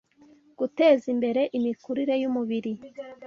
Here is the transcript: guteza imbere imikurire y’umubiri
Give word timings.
guteza 0.59 1.05
imbere 1.13 1.41
imikurire 1.57 2.13
y’umubiri 2.21 2.71